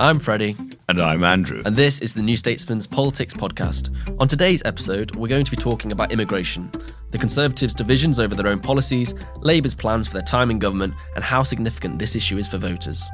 [0.00, 0.56] I'm Freddie.
[0.88, 1.62] And I'm Andrew.
[1.66, 3.94] And this is the New Statesman's Politics Podcast.
[4.18, 6.72] On today's episode, we're going to be talking about immigration,
[7.10, 11.22] the Conservatives' divisions over their own policies, Labour's plans for their time in government, and
[11.22, 13.10] how significant this issue is for voters.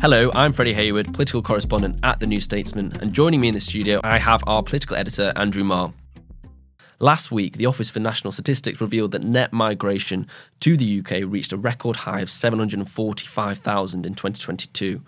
[0.00, 3.60] Hello, I'm Freddie Hayward, political correspondent at The New Statesman, and joining me in the
[3.60, 5.94] studio, I have our political editor, Andrew Marr.
[7.04, 10.26] Last week, the Office for National Statistics revealed that net migration
[10.60, 15.02] to the UK reached a record high of 745,000 in 2022.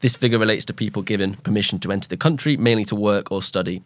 [0.00, 3.42] This figure relates to people given permission to enter the country, mainly to work or
[3.42, 3.84] study.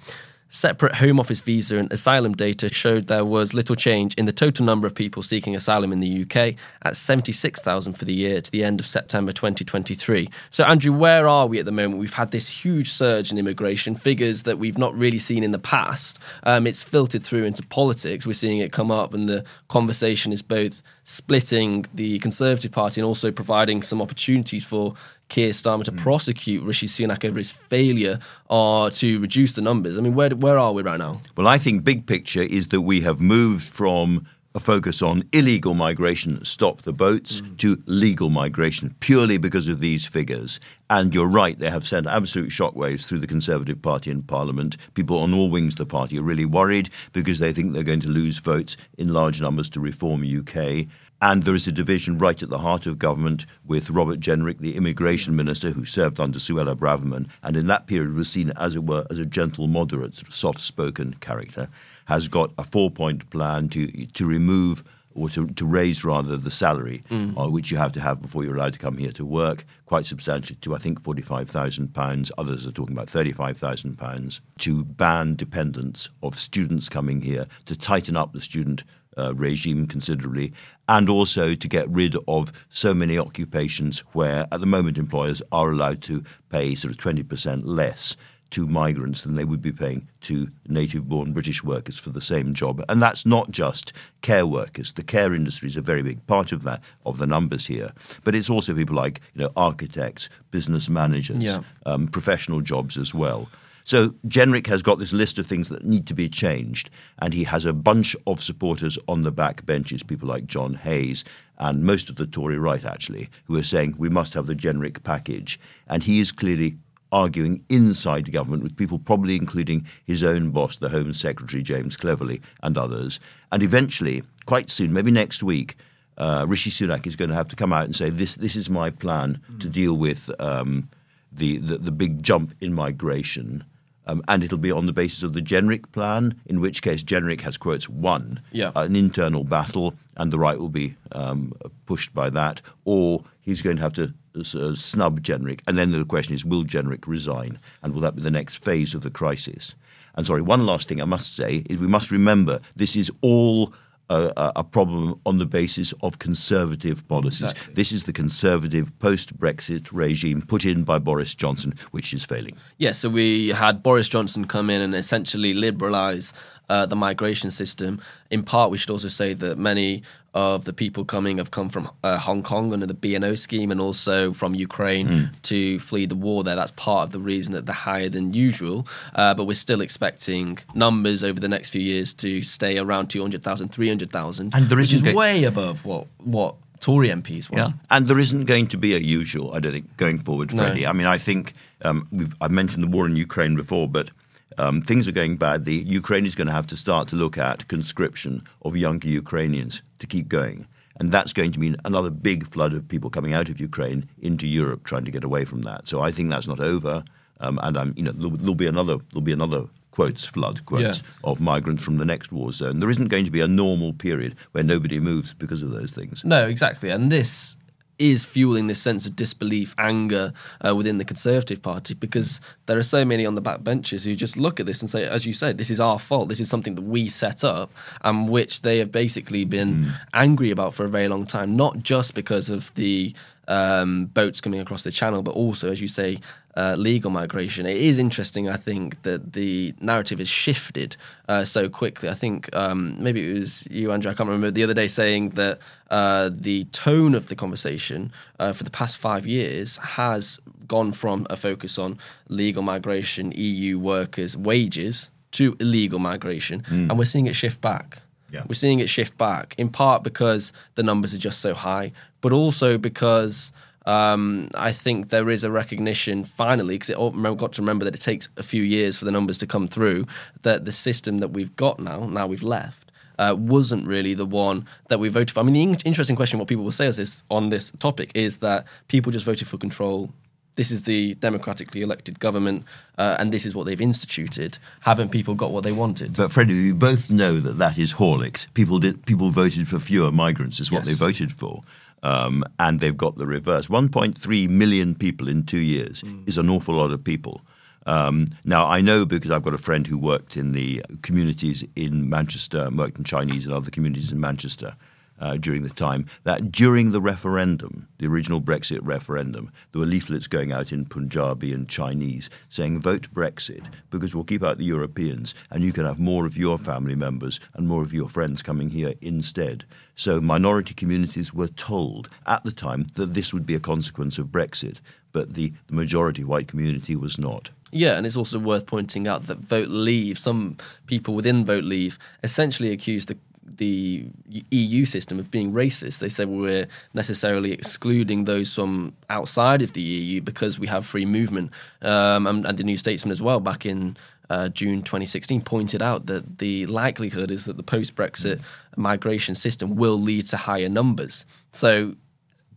[0.53, 4.67] Separate Home Office visa and asylum data showed there was little change in the total
[4.67, 8.65] number of people seeking asylum in the UK at 76,000 for the year to the
[8.65, 10.28] end of September 2023.
[10.51, 12.01] So, Andrew, where are we at the moment?
[12.01, 15.59] We've had this huge surge in immigration, figures that we've not really seen in the
[15.61, 16.19] past.
[16.43, 18.27] Um, it's filtered through into politics.
[18.27, 23.06] We're seeing it come up, and the conversation is both splitting the Conservative Party and
[23.06, 24.94] also providing some opportunities for
[25.30, 25.98] Keir Starmer to mm.
[25.98, 28.18] prosecute Rishi Sunak over his failure
[28.50, 29.96] uh, to reduce the numbers.
[29.96, 31.20] I mean, where, where are we right now?
[31.36, 35.74] Well, I think big picture is that we have moved from a focus on illegal
[35.74, 37.56] migration, stop the boats, mm.
[37.58, 40.58] to legal migration, purely because of these figures.
[40.88, 44.76] And you're right, they have sent absolute shockwaves through the Conservative Party in Parliament.
[44.94, 48.00] People on all wings of the party are really worried because they think they're going
[48.00, 50.86] to lose votes in large numbers to reform UK.
[51.22, 54.76] And there is a division right at the heart of government with Robert Jenrick, the
[54.76, 58.84] immigration minister who served under Suella Braverman, and in that period was seen, as it
[58.84, 61.69] were, as a gentle, moderate, sort of soft-spoken character,
[62.06, 64.82] has got a four-point plan to to remove
[65.14, 67.36] or to, to raise rather the salary mm.
[67.38, 70.06] uh, which you have to have before you're allowed to come here to work quite
[70.06, 72.30] substantially to I think forty five thousand pounds.
[72.38, 77.47] Others are talking about thirty five thousand pounds to ban dependence of students coming here
[77.66, 78.84] to tighten up the student
[79.16, 80.53] uh, regime considerably,
[80.88, 85.71] and also to get rid of so many occupations where, at the moment, employers are
[85.71, 88.16] allowed to pay sort of 20% less
[88.50, 92.53] to migrants than they would be paying to native born British workers for the same
[92.53, 92.84] job.
[92.88, 94.93] And that's not just care workers.
[94.93, 97.92] The care industry is a very big part of that, of the numbers here.
[98.25, 101.62] But it's also people like you know, architects, business managers, yeah.
[101.87, 103.48] um, professional jobs as well.
[103.84, 107.44] So Jenrick has got this list of things that need to be changed, and he
[107.44, 111.24] has a bunch of supporters on the back benches, people like John Hayes
[111.60, 115.02] and most of the Tory right, actually, who are saying we must have the Jenrick
[115.04, 115.60] package.
[115.86, 116.78] And he is clearly
[117.12, 121.97] arguing inside the government with people probably including his own boss, the Home Secretary James
[121.97, 123.20] Cleverly, and others.
[123.52, 125.76] And eventually, quite soon, maybe next week,
[126.16, 128.70] uh, Rishi Sunak is going to have to come out and say, "This, this is
[128.70, 129.60] my plan mm.
[129.60, 130.88] to deal with um,
[131.30, 133.64] the, the, the big jump in migration."
[134.10, 137.43] Um, and it'll be on the basis of the Jenrick plan, in which case Jenrick
[137.43, 138.72] has, quotes, won yeah.
[138.75, 141.53] an internal battle, and the right will be um,
[141.87, 145.60] pushed by that, or he's going to have to uh, snub Jenrick.
[145.69, 147.59] And then the question is, will Jenrick resign?
[147.82, 149.77] And will that be the next phase of the crisis?
[150.16, 153.72] And sorry, one last thing I must say is we must remember this is all
[154.10, 157.51] a, a, problem on the basis of conservative policies.
[157.51, 157.74] Exactly.
[157.74, 162.54] This is the conservative post Brexit regime put in by Boris Johnson, which is failing.
[162.54, 166.33] Yes, yeah, so we had Boris Johnson come in and essentially liberalise
[166.71, 168.01] uh, the migration system.
[168.31, 170.03] In part, we should also say that many
[170.33, 173.81] of the people coming have come from uh, Hong Kong under the BNO scheme and
[173.81, 175.43] also from Ukraine mm.
[175.43, 176.55] to flee the war there.
[176.55, 178.87] That's part of the reason that they're higher than usual.
[179.17, 183.71] Uh, but we're still expecting numbers over the next few years to stay around 200,000,
[183.71, 187.75] 300,000, and there is which is way above what what Tory MPs want.
[187.75, 189.53] Yeah, and there isn't going to be a usual.
[189.53, 190.63] I don't think going forward, No.
[190.63, 190.87] Freddie.
[190.87, 194.11] I mean, I think um, we've I've mentioned the war in Ukraine before, but
[194.58, 195.64] um, things are going bad.
[195.64, 199.82] The Ukraine is going to have to start to look at conscription of younger Ukrainians
[199.98, 200.66] to keep going,
[200.98, 204.47] and that's going to mean another big flood of people coming out of Ukraine into
[204.47, 205.88] Europe, trying to get away from that.
[205.88, 207.04] So I think that's not over,
[207.41, 209.64] um, and I'm you know there'll, there'll be another there'll be another.
[209.92, 211.30] Quotes, flood quotes Yeah.
[211.30, 212.78] of migrants from the next war zone.
[212.78, 216.22] There isn't going to be a normal period where nobody moves because of those things.
[216.24, 216.91] No, exactly.
[216.91, 217.56] And this
[218.00, 220.32] is fueling this sense of disbelief, anger
[220.66, 224.16] uh, within the Conservative Party because there are so many on the back benches who
[224.16, 226.28] just look at this and say, as you said, this is our fault.
[226.30, 227.70] This is something that we set up
[228.02, 232.14] and which they have basically been angry about for a very long time, not just
[232.14, 233.14] because of the
[233.47, 236.18] um, boats coming across the channel, but also, as you say,
[236.56, 237.66] uh, legal migration.
[237.66, 240.97] It is interesting, I think, that the narrative has shifted
[241.28, 242.08] uh, so quickly.
[242.08, 245.30] I think um, maybe it was you, Andrew, I can't remember, the other day saying
[245.30, 245.58] that
[245.91, 251.26] uh, the tone of the conversation uh, for the past five years has gone from
[251.30, 251.98] a focus on
[252.28, 256.64] legal migration, EU workers, wages, to illegal migration.
[256.68, 258.02] And we're seeing it shift back.
[258.32, 258.44] Yeah.
[258.49, 262.32] We're seeing it shift back in part because the numbers are just so high, but
[262.32, 263.52] also because
[263.87, 268.00] um, I think there is a recognition finally, because I've got to remember that it
[268.00, 270.06] takes a few years for the numbers to come through,
[270.42, 274.66] that the system that we've got now, now we've left, uh, wasn't really the one
[274.88, 275.40] that we voted for.
[275.40, 278.11] I mean, the in- interesting question, what people will say is this, on this topic,
[278.14, 280.11] is that people just voted for control.
[280.56, 282.64] This is the democratically elected government,
[282.99, 284.59] uh, and this is what they've instituted.
[284.80, 286.16] Haven't people got what they wanted?
[286.16, 288.47] But Freddie, we both know that that is Horlicks.
[288.54, 289.06] People did.
[289.06, 290.99] People voted for fewer migrants, is what Yes.
[290.99, 291.62] they voted for,
[292.02, 293.68] um, and they've got the reverse.
[293.68, 297.42] 1.3 million people in two years is an awful lot of people.
[297.87, 302.08] Um, now I know because I've got a friend who worked in the communities in
[302.08, 304.75] Manchester, worked in Chinese and other communities in Manchester.
[305.21, 310.26] Uh, during the time that during the referendum, the original Brexit referendum, there were leaflets
[310.26, 315.35] going out in Punjabi and Chinese saying, vote Brexit because we'll keep out the Europeans
[315.50, 318.71] and you can have more of your family members and more of your friends coming
[318.71, 319.64] here instead.
[319.95, 324.28] So minority communities were told at the time that this would be a consequence of
[324.28, 324.78] Brexit,
[325.12, 327.50] but the, the majority white community was not.
[327.73, 331.99] Yeah, and it's also worth pointing out that Vote Leave, some people within Vote Leave
[332.23, 334.07] essentially accused the the
[334.50, 335.99] EU system of being racist.
[335.99, 340.87] They say well, we're necessarily excluding those from outside of the EU because we have
[340.87, 341.50] free movement.
[341.83, 343.97] Um, and, and the New Statesman as well, back in
[344.28, 348.40] uh, June 2016, pointed out that the likelihood is that the post Brexit
[348.76, 351.26] migration system will lead to higher numbers.
[351.52, 351.97] So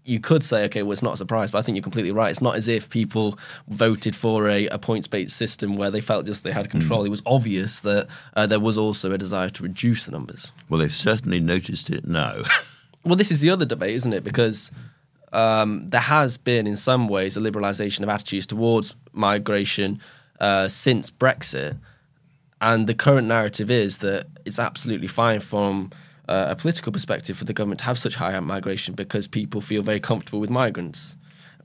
[0.05, 2.29] you could say, okay, well, it's not a surprise, but I think you're completely right.
[2.29, 3.39] It's not as if people
[3.69, 7.05] voted for a, a points based system where they felt just they had control.
[7.05, 10.51] It was obvious that uh, there was also a desire to reduce the numbers.
[10.69, 12.44] Well, they've certainly noticed it now.
[13.05, 14.23] Well, this is the other debate, isn't it?
[14.23, 14.71] Because
[15.33, 20.00] um, there has been, in some ways, a liberalisation of attitudes towards migration
[20.39, 21.77] uh, since Brexit.
[22.61, 25.91] And the current narrative is that it's absolutely fine from
[26.33, 29.83] uh, a political perspective for the government to have such high migration because people feel
[29.83, 31.15] very comfortable with migrants.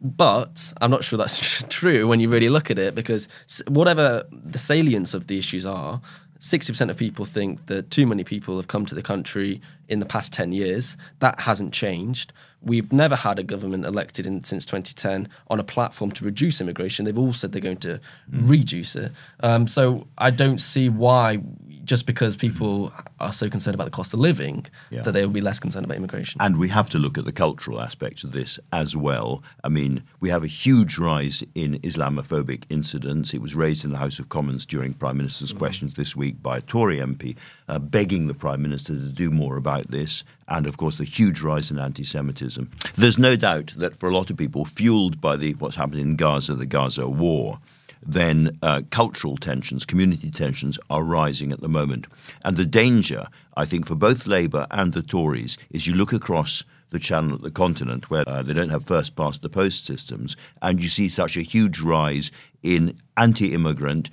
[0.00, 3.28] But I'm not sure that's true when you really look at it because
[3.66, 6.00] whatever the salience of the issues are,
[6.40, 10.06] 60% of people think that too many people have come to the country in the
[10.06, 10.96] past 10 years.
[11.18, 12.32] That hasn't changed.
[12.62, 17.04] We've never had a government elected in, since 2010 on a platform to reduce immigration.
[17.04, 18.00] They've all said they're going to
[18.30, 19.12] reduce it.
[19.40, 21.40] Um, so I don't see why,
[21.88, 25.02] just because people are so concerned about the cost of living, Yeah.
[25.04, 26.38] that they will be less concerned about immigration.
[26.40, 29.42] And we have to look at the cultural aspects of this as well.
[29.64, 33.32] I mean, we have a huge rise in Islamophobic incidents.
[33.32, 36.58] It was raised in the House of Commons during Prime Minister's questions this week by
[36.58, 37.34] a Tory MP,
[37.68, 40.24] uh, begging the Prime Minister to do more about this.
[40.46, 42.70] And of course, the huge rise in anti-Semitism.
[42.96, 46.16] There's no doubt that for a lot of people, fueled by the what's happening in
[46.16, 47.58] Gaza, the Gaza war,
[48.02, 52.06] then uh, cultural tensions, community tensions are rising at the moment.
[52.44, 53.26] And the danger,
[53.56, 57.42] I think, for both Labour and the Tories is you look across the channel at
[57.42, 61.08] the continent where uh, they don't have first past the post systems, and you see
[61.08, 62.30] such a huge rise
[62.62, 64.10] in anti immigrant,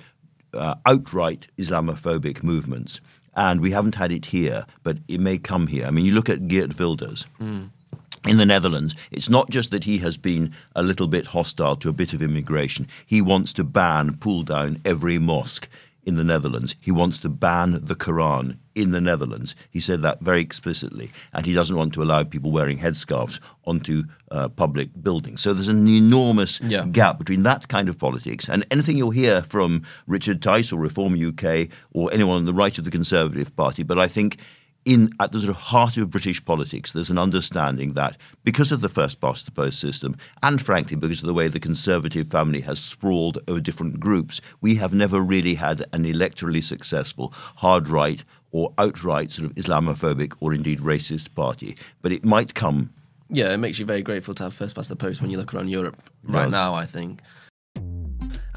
[0.52, 3.00] uh, outright Islamophobic movements.
[3.34, 5.86] And we haven't had it here, but it may come here.
[5.86, 7.26] I mean, you look at Geert Wilders
[8.26, 11.88] in the Netherlands, it's not just that he has been a little bit hostile to
[11.88, 12.86] a bit of immigration.
[13.06, 15.68] He wants to ban, pull down every mosque
[16.04, 16.76] in the Netherlands.
[16.80, 19.56] He wants to ban the Quran in the Netherlands.
[19.70, 21.10] He said that very explicitly.
[21.32, 25.40] And he doesn't want to allow people wearing headscarves onto uh, public buildings.
[25.40, 26.84] So there's an enormous Yeah.
[26.86, 31.14] gap between that kind of politics and anything you'll hear from Richard Tice or Reform
[31.14, 33.82] UK or anyone on the right of the Conservative Party.
[33.82, 34.38] But I think
[34.86, 38.80] in at the sort of heart of British politics, there's an understanding that because of
[38.80, 42.60] the first past the post system, and frankly because of the way the Conservative family
[42.60, 48.24] has sprawled over different groups, we have never really had an electorally successful hard right
[48.52, 51.76] or outright sort of Islamophobic or indeed racist party.
[52.00, 52.92] But it might come.
[53.28, 55.52] Yeah, it makes you very grateful to have first past the post when you look
[55.52, 56.50] around Europe right Yes.
[56.52, 57.20] now, I think.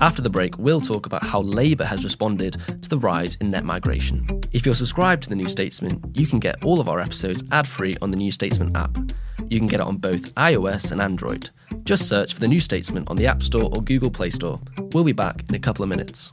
[0.02, 3.66] After the break, we'll talk about how Labour has responded to the rise in net
[3.66, 4.26] migration.
[4.54, 7.68] If you're subscribed to The New Statesman, you can get all of our episodes ad
[7.68, 8.98] free on the New Statesman app.
[9.50, 11.50] You can get it on both iOS and Android.
[11.84, 14.62] Just search for The New Statesman on the App Store or Google Play Store.
[14.94, 16.32] We'll be back in a couple of minutes.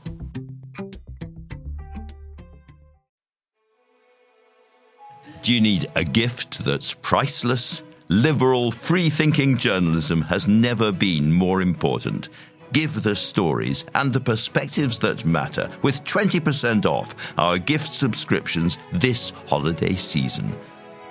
[5.41, 7.83] Do you need a gift that's priceless?
[8.09, 12.29] Liberal, free thinking journalism has never been more important.
[12.73, 19.31] Give the stories and the perspectives that matter with 20% off our gift subscriptions this
[19.47, 20.55] holiday season.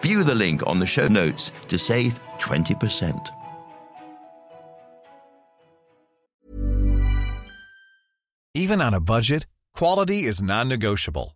[0.01, 3.29] View the link on the show notes to save 20%.
[8.55, 11.36] Even on a budget, quality is non-negotiable.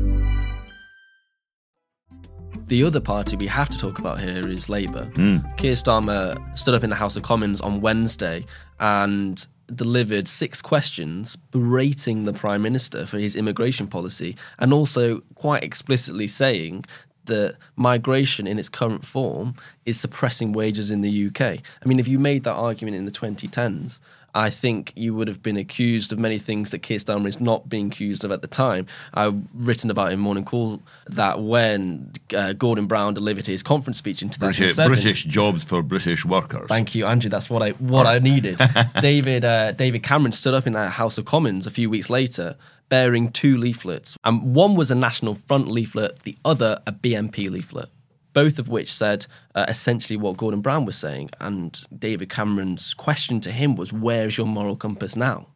[2.71, 5.03] The other party we have to talk about here is Labour.
[5.15, 5.39] Hmm.
[5.57, 8.45] Keir Starmer stood up in the House of Commons on Wednesday
[8.79, 15.65] and delivered six questions berating the Prime Minister for his immigration policy and also quite
[15.65, 16.85] explicitly saying
[17.25, 21.41] that migration in its current form is suppressing wages in the UK.
[21.41, 23.99] I mean, if you made that argument in the 2010s,
[24.33, 27.69] I think you would have been accused of many things that Keir Starmer is not
[27.69, 28.87] being accused of at the time.
[29.13, 34.21] I've written about in Morning Call that when uh, Gordon Brown delivered his conference speech
[34.21, 36.67] in 2007, British jobs for British workers.
[36.67, 37.29] Thank you, Andrew.
[37.29, 38.59] That's what I what I needed.
[39.01, 42.55] David uh, David Cameron stood up in that House of Commons a few weeks later,
[42.89, 47.89] bearing two leaflets, and one was a National Front leaflet, the other a BNP leaflet.
[48.33, 53.41] Both of which said uh, essentially what Gordon Brown was saying, and David Cameron's question
[53.41, 55.47] to him was, "Where's your moral compass now?"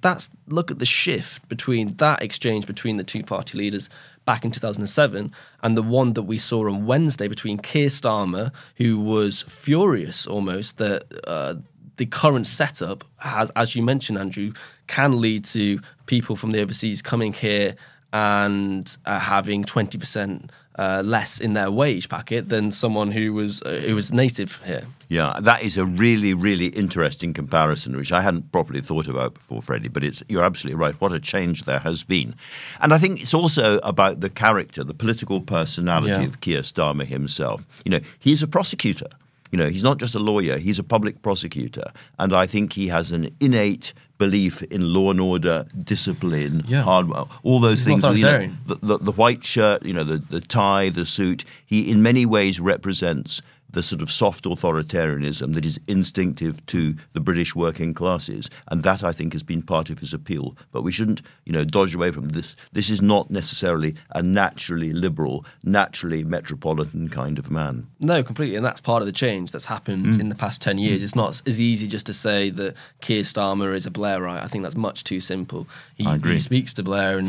[0.00, 3.90] That's look at the shift between that exchange between the two party leaders
[4.24, 9.00] back in 2007 and the one that we saw on Wednesday between Keir Starmer, who
[9.00, 11.54] was furious almost that uh,
[11.96, 14.52] the current setup, has, as you mentioned, Andrew,
[14.86, 17.74] can lead to people from the overseas coming here
[18.12, 23.82] and uh, having 20% uh, less in their wage packet than someone who was uh,
[23.86, 24.84] who was native here.
[25.08, 29.60] Yeah, that is a really, really interesting comparison, which I hadn't properly thought about before,
[29.62, 29.88] Freddie.
[29.88, 30.94] But it's you're absolutely right.
[31.00, 32.34] What a change there has been,
[32.80, 36.24] and I think it's also about the character, the political personality Yeah.
[36.24, 37.66] of Keir Starmer himself.
[37.84, 39.08] You know, he's a prosecutor.
[39.50, 42.86] You know, he's not just a lawyer; he's a public prosecutor, and I think he
[42.88, 46.82] has an innate belief in law and order, discipline, Yeah.
[46.82, 47.08] hard,
[47.42, 48.02] all those He's things.
[48.18, 48.30] you know,
[48.66, 52.26] the, the, the white shirt, you know, the, the tie, the suit, he in many
[52.26, 58.48] ways represents the sort of soft authoritarianism that is instinctive to the British working classes.
[58.68, 60.56] And that, I think, has been part of his appeal.
[60.72, 62.56] But we shouldn't, you know, dodge away from this.
[62.72, 67.86] This is not necessarily a naturally liberal, naturally metropolitan kind of man.
[68.00, 70.20] No, completely, and that's part of the change that's happened Mm.
[70.20, 71.02] in the past ten years.
[71.02, 74.42] It's not as easy just to say that Keir Starmer is a Blairite.
[74.42, 75.66] I think that's much too simple.
[75.94, 76.34] He, I agree.
[76.34, 77.28] he speaks to Blair and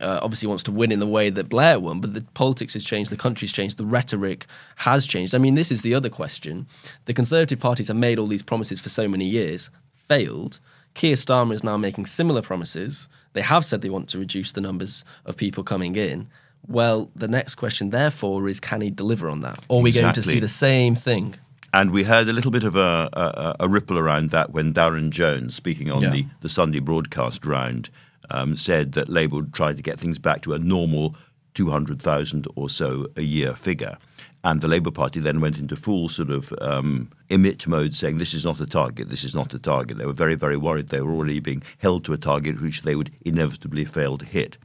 [0.00, 2.84] uh, obviously wants to win in the way that Blair won, but the politics has
[2.84, 4.46] changed, the country's changed, the rhetoric
[4.76, 5.34] has changed.
[5.34, 6.66] I mean, this is the other question:
[7.04, 9.70] the Conservative parties have made all these promises for so many years,
[10.08, 10.58] failed.
[10.94, 13.08] Keir Starmer is now making similar promises.
[13.32, 16.28] They have said they want to reduce the numbers of people coming in.
[16.68, 19.58] Well, the next question, therefore, is can he deliver on that?
[19.68, 21.34] Or are we going to see the same thing?
[21.72, 25.10] And we heard a little bit of a, a, a ripple around that when Darren
[25.10, 26.10] Jones, speaking on Yeah.
[26.10, 27.90] the, the Sunday broadcast round,
[28.30, 31.16] um, said that Labour would try to get things back to a normal
[31.54, 33.96] 200,000 or so a year figure.
[34.42, 38.34] And the Labour Party then went into full sort of um, emit mode, saying this
[38.34, 39.96] is not a target, this is not a target.
[39.96, 42.94] They were very, very worried they were already being held to a target which they
[42.94, 44.58] would inevitably fail to hit.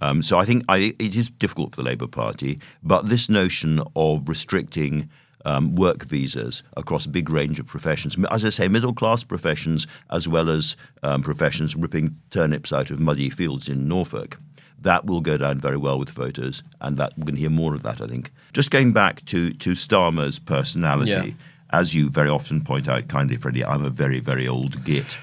[0.00, 3.80] Um, so I think I, it is difficult for the Labour Party, but this notion
[3.94, 5.08] of restricting
[5.44, 9.86] um, work visas across a big range of professions, as I say, middle class professions
[10.10, 14.38] as well as um, professions ripping turnips out of muddy fields in Norfolk.
[14.80, 17.72] That will go down very well with voters, and that we're going to hear more
[17.74, 18.32] of that, I think.
[18.52, 21.32] Just going back to, to Starmer's personality, Yeah.
[21.70, 25.16] as you very often point out kindly, Freddie, I'm a very, very old git.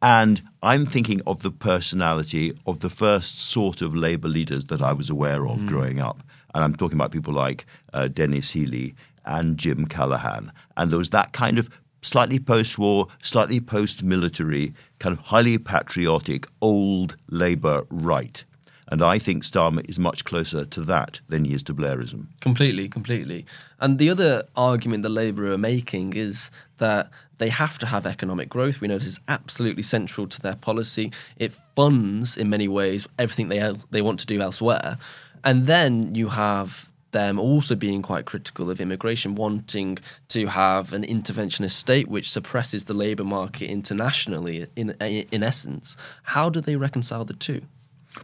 [0.00, 4.92] And I'm thinking of the personality of the first sort of Labour leaders that I
[4.92, 6.22] was aware of growing up.
[6.54, 8.94] And I'm talking about people like uh, Denis Healey
[9.26, 10.52] and Jim Callaghan.
[10.76, 11.68] And there was that kind of
[12.02, 18.44] slightly post war, slightly post military, kind of highly patriotic old Labour right.
[18.88, 22.26] And I think Starmer is much closer to that than he is to Blairism.
[22.40, 23.46] Completely, completely.
[23.80, 28.48] And the other argument that Labour are making is that they have to have economic
[28.48, 28.80] growth.
[28.80, 31.12] We know this is absolutely central to their policy.
[31.36, 34.98] It funds, in many ways, everything they they want to do elsewhere.
[35.42, 39.96] And then you have them also being quite critical of immigration, wanting
[40.28, 44.66] to have an interventionist state which suppresses the labour market internationally.
[44.76, 45.96] In in essence,
[46.34, 47.62] how do they reconcile the two?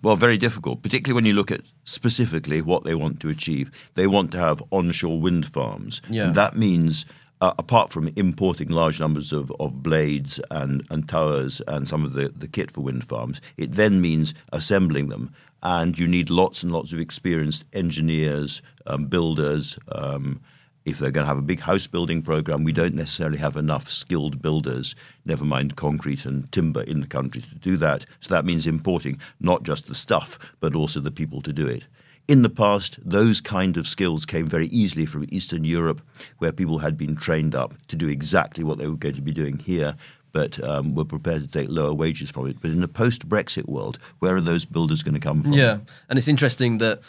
[0.02, 3.70] Well, very difficult, particularly when you look at specifically what they want to achieve.
[3.94, 6.02] They want to have onshore wind farms.
[6.08, 6.26] Yeah.
[6.26, 7.06] And that means,
[7.40, 12.12] uh, apart from importing large numbers of, of blades and, and towers and some of
[12.12, 15.32] the, the kit for wind farms, it then means assembling them.
[15.62, 19.78] And you need lots and lots of experienced engineers, um, builders.
[19.92, 20.40] Um,
[20.86, 23.90] if they're going to have a big house building program, we don't necessarily have enough
[23.90, 24.94] skilled builders,
[25.26, 28.06] never mind concrete and timber in the country to do that.
[28.20, 31.84] So that means importing not just the stuff, but also the people to do it.
[32.30, 36.00] In the past, those kind of skills came very easily from Eastern Europe,
[36.38, 39.32] where people had been trained up to do exactly what they were going to be
[39.32, 39.96] doing here,
[40.30, 42.58] but um, were prepared to take lower wages from it.
[42.62, 45.54] But in the post Brexit world, where are those builders going to come from?
[45.54, 47.00] Yeah, and it's interesting that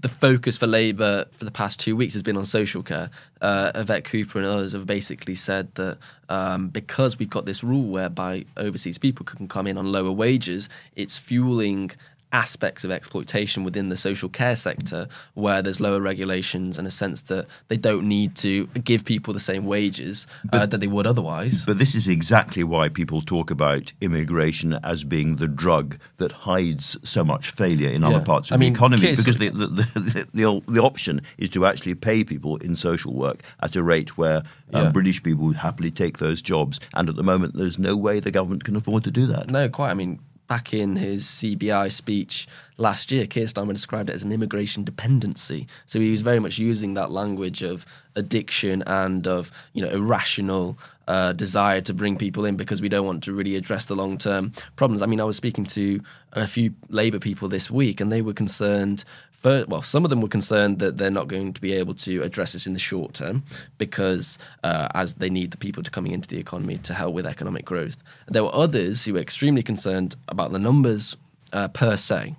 [0.00, 3.10] the focus for Labour for the past two weeks has been on social care.
[3.42, 5.98] Uh, Yvette Cooper and others have basically said that
[6.30, 10.70] um, because we've got this rule whereby overseas people can come in on lower wages,
[10.96, 11.90] it's fueling
[12.32, 17.22] aspects of exploitation within the social care sector where there's lower regulations and a sense
[17.22, 21.64] that they don't need to give people the same wages uh, that they would otherwise.
[21.66, 26.96] But this is exactly why people talk about immigration as being the drug that hides
[27.02, 29.02] so much failure in other parts of I the mean, economy.
[29.02, 33.12] kids- Because the, the, the, the, the option is to actually pay people in social
[33.12, 34.38] work at a rate where
[34.72, 34.90] uh, Yeah.
[34.92, 36.78] British people would happily take those jobs.
[36.94, 39.48] And at the moment, there's no way the government can afford to do that.
[39.48, 39.90] No, quite.
[39.90, 44.32] I mean, back in his CBI speech last year, Keir Starmer described it as an
[44.32, 45.68] immigration dependency.
[45.86, 47.86] So he was very much using that language of
[48.16, 53.06] addiction and of you know irrational uh, desire to bring people in because we don't
[53.06, 55.02] want to really address the long term problems.
[55.02, 56.00] I mean, I was speaking to
[56.32, 59.04] a few Labour people this week, and they were concerned.
[59.40, 62.22] For, well, some of them were concerned that they're not going to be able to
[62.22, 63.42] address this in the short term
[63.78, 67.26] because uh, as they need the people to coming into the economy to help with
[67.26, 68.02] economic growth.
[68.28, 71.16] There were others who were extremely concerned about the numbers
[71.52, 72.36] uh, per se.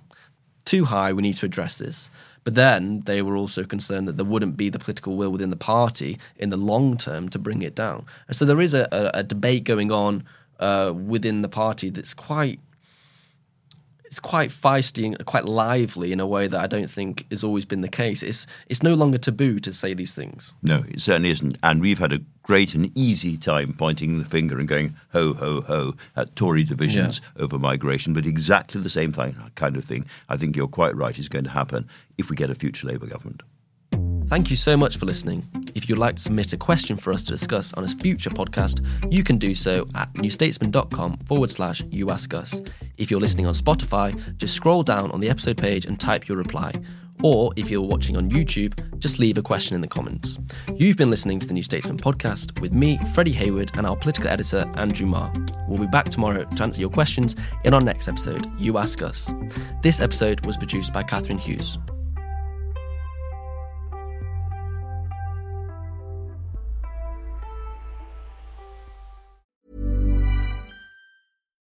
[0.64, 2.08] Too high, we need to address this.
[2.44, 5.56] But then they were also concerned that there wouldn't be the political will within the
[5.56, 8.06] party in the long term to bring it down.
[8.28, 10.24] And so there is a, a, a debate going on
[10.60, 12.60] uh, within the party that's quite
[14.12, 17.64] it's quite feisty and quite lively in a way that I don't think has always
[17.64, 18.22] been the case.
[18.22, 20.54] It's it's no longer taboo to say these things.
[20.62, 21.56] No, it certainly isn't.
[21.62, 25.62] And we've had a great and easy time pointing the finger and going ho, ho,
[25.62, 28.12] ho at Tory divisions over migration.
[28.12, 31.44] But exactly the same thing, kind of thing, I think you're quite right, is going
[31.44, 33.42] to happen if we get a future Labour government.
[34.26, 35.46] Thank you so much for listening.
[35.74, 38.84] If you'd like to submit a question for us to discuss on a future podcast,
[39.12, 42.60] you can do so at newstatesman.com forward slash you ask us.
[42.96, 46.38] If you're listening on Spotify, just scroll down on the episode page and type your
[46.38, 46.72] reply.
[47.22, 50.38] Or if you're watching on YouTube, just leave a question in the comments.
[50.74, 54.28] You've been listening to the New Statesman podcast with me, Freddie Hayward, and our political
[54.28, 55.32] editor, Andrew Marr.
[55.68, 59.32] We'll be back tomorrow to answer your questions in our next episode, You Ask Us.
[59.82, 61.78] This episode was produced by Catherine Hughes.